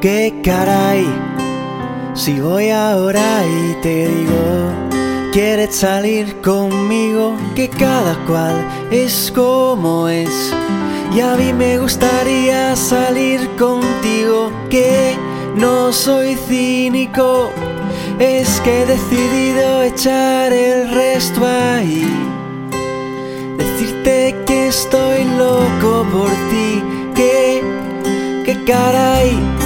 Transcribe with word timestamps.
¿Qué 0.00 0.40
caray? 0.44 1.04
Si 2.14 2.38
voy 2.38 2.70
ahora 2.70 3.42
y 3.44 3.82
te 3.82 4.06
digo, 4.06 4.70
¿quieres 5.32 5.74
salir 5.74 6.40
conmigo? 6.40 7.36
Que 7.56 7.68
cada 7.68 8.14
cual 8.24 8.54
es 8.92 9.32
como 9.34 10.08
es. 10.08 10.54
Y 11.12 11.20
a 11.20 11.34
mí 11.34 11.52
me 11.52 11.78
gustaría 11.78 12.76
salir 12.76 13.40
contigo, 13.56 14.52
que 14.70 15.16
no 15.56 15.92
soy 15.92 16.36
cínico. 16.36 17.50
Es 18.20 18.60
que 18.60 18.82
he 18.82 18.86
decidido 18.86 19.82
echar 19.82 20.52
el 20.52 20.94
resto 20.94 21.44
ahí. 21.44 22.06
Decirte 23.56 24.36
que 24.46 24.68
estoy 24.68 25.24
loco 25.36 26.06
por 26.12 26.30
ti, 26.50 26.84
que, 27.16 27.64
que 28.44 28.64
caray. 28.64 29.57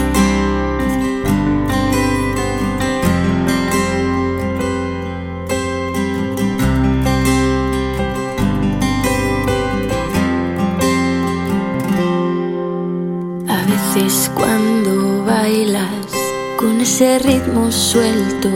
A 13.62 13.64
veces 13.64 14.28
cuando 14.34 15.24
bailas 15.24 16.10
con 16.56 16.80
ese 16.80 17.20
ritmo 17.20 17.70
suelto, 17.70 18.48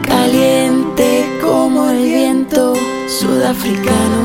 caliente 0.00 1.26
como 1.42 1.90
el 1.90 2.04
viento 2.04 2.72
sudafricano, 3.08 4.22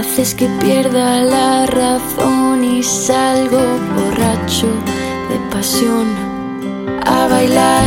haces 0.00 0.34
que 0.34 0.48
pierda 0.60 1.22
la 1.22 1.66
razón 1.66 2.64
y 2.64 2.82
salgo 2.82 3.60
borracho 3.94 4.68
de 5.28 5.38
pasión 5.50 6.06
a 7.04 7.26
bailar. 7.28 7.84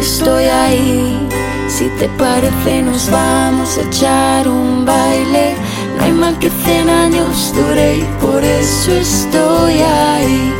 Estoy 0.00 0.44
ahí, 0.46 1.28
si 1.68 1.84
te 1.90 2.08
parece 2.18 2.82
nos 2.82 3.08
vamos 3.08 3.78
a 3.78 3.82
echar 3.82 4.48
un 4.48 4.84
baile. 4.84 5.54
No 5.96 6.04
hay 6.04 6.12
mal 6.12 6.38
que 6.38 6.50
cien 6.50 6.88
años 6.88 7.52
dure 7.54 7.98
y 7.98 8.04
por 8.20 8.44
eso 8.44 8.92
estoy 8.92 9.80
ahí, 9.80 10.52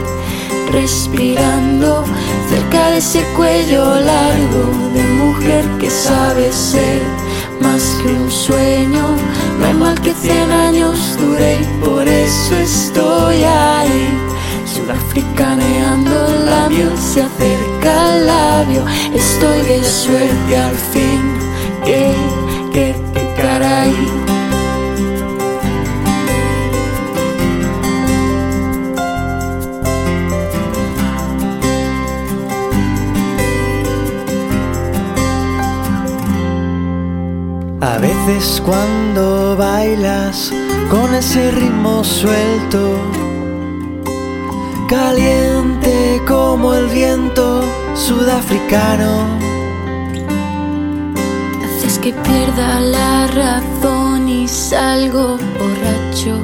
respirando 0.72 2.04
cerca 2.48 2.90
de 2.90 2.98
ese 2.98 3.22
cuello 3.36 4.00
largo 4.00 4.64
de 4.94 5.02
mujer 5.02 5.64
que 5.78 5.90
sabe 5.90 6.50
ser 6.52 7.02
más 7.60 7.82
que 8.02 8.08
un 8.08 8.30
sueño. 8.30 9.04
No 9.58 9.66
hay 9.66 9.74
mal 9.74 10.00
que 10.00 10.12
cien 10.14 10.50
años 10.50 11.16
dure 11.18 11.60
y 11.60 11.84
por 11.84 12.06
eso 12.08 12.56
estoy 12.56 13.42
ahí, 13.44 14.08
sudafricaneando 14.64 16.28
la 16.44 16.68
miel 16.68 16.96
se 16.96 17.22
acerca 17.22 18.12
al 18.12 18.26
labio. 18.26 18.84
Estoy 19.14 19.60
de 19.62 19.84
suerte 19.84 20.56
al 20.56 20.76
fin, 20.92 21.22
que, 21.84 22.14
A 37.80 37.98
veces 37.98 38.62
cuando 38.64 39.54
bailas 39.56 40.50
con 40.90 41.14
ese 41.14 41.50
ritmo 41.50 42.02
suelto, 42.02 42.98
caliente 44.88 46.22
como 46.26 46.74
el 46.74 46.86
viento 46.86 47.62
sudafricano, 47.94 49.26
Haces 51.64 51.98
que 51.98 52.12
pierda 52.12 52.80
la 52.80 53.26
razón 53.26 54.26
y 54.28 54.48
salgo 54.48 55.36
borracho 55.58 56.38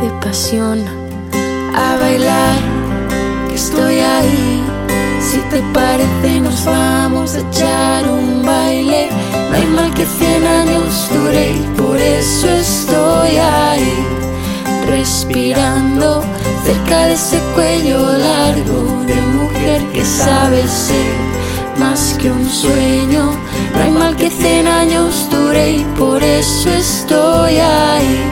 de 0.00 0.10
pasión 0.22 0.84
a 1.76 1.96
bailar. 2.00 2.58
Que 3.48 3.54
estoy 3.54 3.98
ahí, 3.98 4.62
si 5.20 5.38
te 5.50 5.62
parece 5.74 6.40
nos 6.40 6.64
vamos 6.64 7.34
a 7.34 7.40
echar 7.40 8.10
un 8.10 8.42
baile. 8.42 8.59
Que 10.00 10.06
cien 10.06 10.46
años 10.46 11.10
dure 11.12 11.50
y 11.50 11.76
por 11.76 12.00
eso 12.00 12.48
estoy 12.48 13.36
ahí, 13.36 13.92
respirando 14.86 16.24
cerca 16.64 17.04
de 17.04 17.12
ese 17.12 17.38
cuello 17.54 18.10
largo 18.10 19.04
de 19.04 19.20
mujer 19.20 19.82
que 19.92 20.02
sabe 20.02 20.66
ser 20.66 21.14
más 21.78 22.16
que 22.18 22.30
un 22.30 22.48
sueño. 22.48 23.32
No 23.74 23.82
hay 23.82 23.90
mal 23.90 24.16
que 24.16 24.30
cien 24.30 24.66
años 24.66 25.28
dure 25.30 25.70
y 25.70 25.84
por 25.98 26.22
eso 26.22 26.70
estoy 26.70 27.58
ahí. 27.58 28.22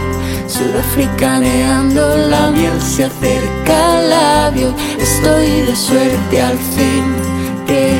Sudafricaneando 0.46 2.16
la 2.30 2.50
miel 2.50 2.80
se 2.80 3.04
acerca 3.04 3.98
al 3.98 4.08
labio. 4.08 4.74
Estoy 4.98 5.60
de 5.66 5.76
suerte 5.76 6.40
al 6.40 6.56
fin. 6.56 7.04
Que, 7.66 7.92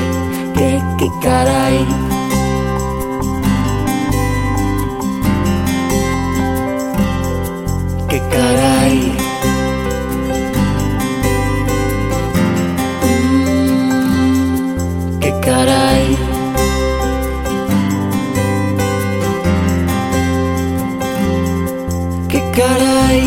que, 0.55 0.83
que 0.97 1.11
caray. 1.21 2.18
Caray. 22.59 23.21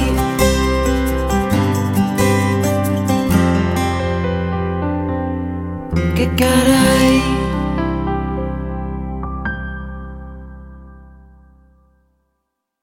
Que 6.15 6.25
caray. 6.35 7.40